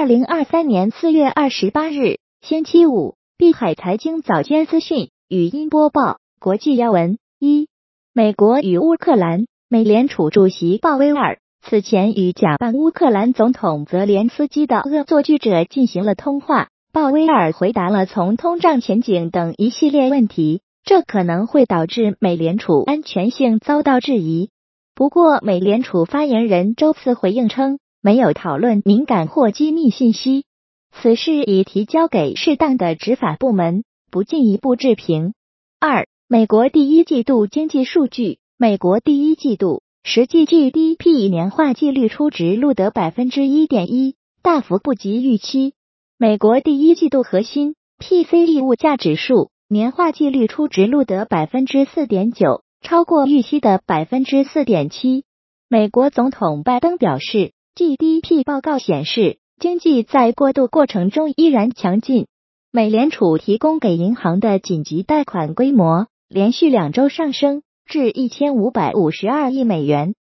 [0.00, 7.68] 二零二三年四月二十八日，星期五，碧海财经早间资讯，语音播报，国际要闻：一、
[8.14, 16.68] 美国与乌克兰，美联储主席鲍威尔此前与假扮乌克兰总统泽连斯基的恶作剧者进行了通话。
[16.94, 24.48] 鲍威尔回答了从通胀前景等一系列问题，这可能会导致美联储安全性遭到质疑。
[24.94, 27.78] 不过，美联储发言人周四回应称。
[28.02, 30.46] 没有讨论敏感或机密信息，
[30.90, 35.34] 此事已提交给适当的执法部门，不进一步置评。
[35.78, 45.74] 二、美国第一季度经济数据，美国第一季度实际 GDP 年化季率初值录得百分之一点一，大幅不及预期。
[46.16, 55.24] 美国第一季度核心 PCE 物价指数年化季率初值录得百分之四点九，超过预期的百分之四点七。
[55.68, 57.52] 美国总统拜登表示。
[57.80, 62.26] GDP 报告显示，经济在过渡过程中依然强劲。
[62.70, 70.14] 美联储提供给银行的紧急贷款规模连续两周上升至一千五百五十二亿美元。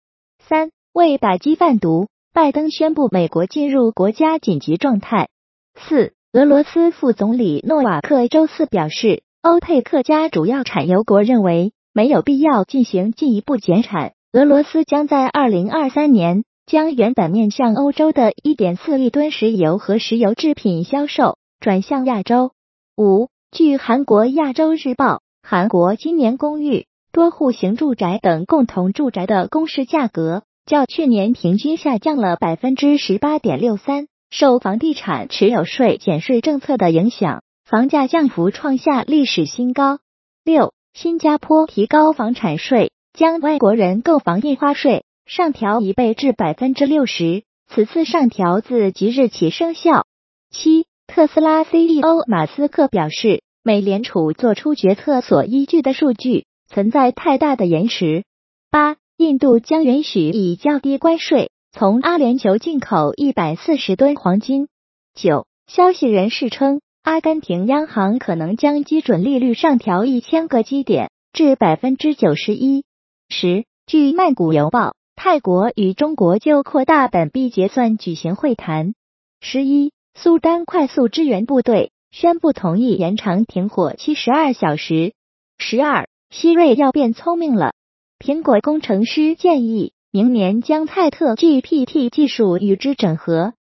[0.47, 5.29] 三、为打击贩毒，拜登宣布美国进入国家紧急状态。
[5.73, 16.43] 四、俄罗斯副总理诺瓦克周四表示，欧佩克家主要产油国认为没有必要进行进一步减产，俄罗斯将在二零二三年。
[16.67, 22.51] 将原本面向欧洲的1.4亿吨石油和石油制品销售转向亚洲。
[22.97, 34.07] 五，据韩国亚洲日报，韩国今年公寓、多户型住宅等共同住宅的公示价格较去年平均下降了百分之十八点六三。
[34.29, 39.99] 受房地产持有税减税政策的影响，房价降幅创下历史新高。
[40.43, 45.05] 六，新加坡提高房产税，将外国人购房印花税。
[45.27, 50.05] 上调一倍至百分之六十，此次上调自即日起生效。
[50.49, 58.23] 七，特斯拉 CEO 马斯克表示，美联储做出决策所依据的数据存在太大的延迟。
[58.71, 64.69] 八，印度将允许以较低关税从阿联酋进口一百四十吨黄金。
[65.13, 72.85] 九，消息人士称，阿根廷央行可能将基准利率上调一千个基点至百分之九十一。
[73.27, 74.96] 十，据曼谷邮报。
[75.19, 78.93] 泰国与中国就扩大本币结算举行会谈。
[79.41, 85.15] 十一，苏丹快速支援部队宣布同意延长停火七十二小时。
[85.57, 87.73] 十二，希瑞要变聪明了。
[88.19, 93.53] 苹果工程师建议明年将蔡特 GPT 技术与之整合。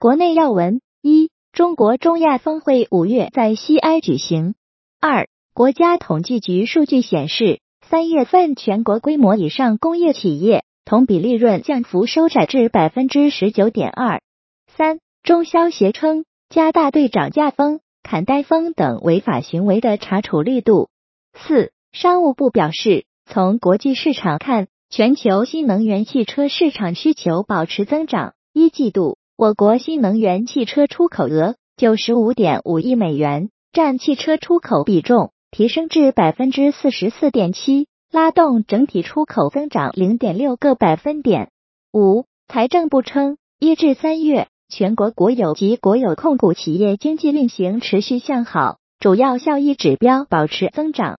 [0.00, 4.56] 国内要闻：一，中国中亚峰会五月在西安举行。
[5.00, 10.64] 二，国家统计局数据显示，三月份全国规模以上工业企业。
[10.84, 14.20] 同比利润降幅收窄至百分之十九点二
[14.68, 14.98] 三。
[15.22, 20.90] 中消协称，加大对涨价风、砍单风等违法行为的查处力度。
[21.32, 28.34] 四，商务部表示，从国际市场看，全球新能源汽车市场需求保持增长。
[28.52, 37.88] 一季度，我国新能源汽车出口额九十五点五亿美元，占汽车出口比重提升至百分之四十四点七。
[38.14, 41.50] 拉动整体出口增长零点六个百分点。
[41.92, 51.18] 五，财政部称，一至三月，全国国有及国有控股企业经济运行持续向好，主要效益指标保持增长。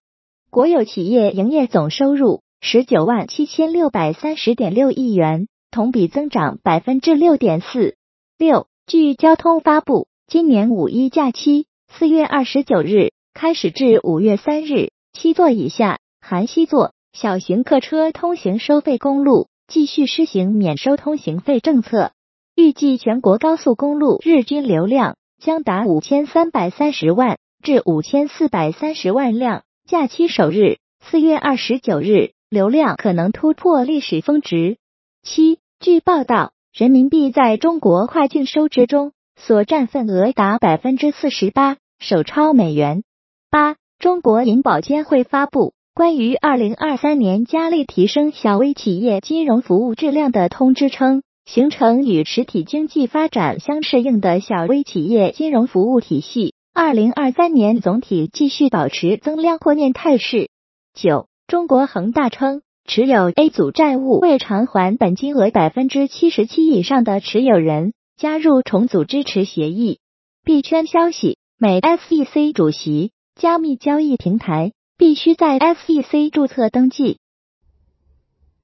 [0.50, 7.98] 国有企业营业总收入十九万七千六百三十点六亿元，同比增长百分之六点四。
[8.38, 16.00] 六，据交通发布，今年五一假期四月二十九日开始至五月三日，七座以下。
[16.28, 22.14] 含西座小型客车通行收费公路继续施行免收通行费政策，
[22.56, 29.62] 预计全国高速公路日均流量将达五千三百三十万至五千四百三十万辆。
[29.88, 34.78] 假期首日四月二十九日，流量可能突破历史峰值。
[35.22, 43.04] 七，据报道，人民币在中国跨境收支中所占份额达百分之四十八，首超美元。
[43.52, 45.75] 八，中国银保监会发布。
[45.96, 56.54] 关于二零二三年加力提升小微企业金融服务质量的通知称，形成与实体经济发展相适应的小微企业金融服务体系。
[56.74, 60.50] 二零二三年总体继续保持增量扩面态势。
[60.94, 70.00] 九，中国恒大称，持有 A 组债务未偿还本金额百分之七十七以上的持有人加入重组支持协议。
[70.44, 74.74] 币圈消息，美 SEC 主席，加密交易平台。
[74.98, 77.20] 必须在 SEC 注册登记。